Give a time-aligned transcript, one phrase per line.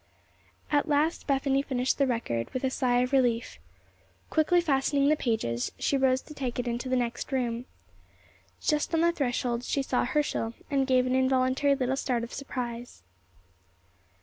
[0.71, 3.59] At last Bethany finished the record, with a sigh of relief.
[4.31, 7.65] Quickly fastening the pages, she rose to take it into the next room.
[8.59, 13.03] Just on the threshold she saw Herschel, and gave an involuntary little start of surprise.